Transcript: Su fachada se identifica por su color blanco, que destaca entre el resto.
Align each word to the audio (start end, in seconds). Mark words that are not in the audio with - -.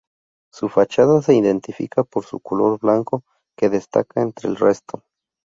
Su 0.51 0.67
fachada 0.67 1.21
se 1.21 1.35
identifica 1.35 2.03
por 2.03 2.25
su 2.25 2.39
color 2.39 2.79
blanco, 2.79 3.23
que 3.55 3.69
destaca 3.69 4.23
entre 4.23 4.49
el 4.49 4.55
resto. 4.55 5.03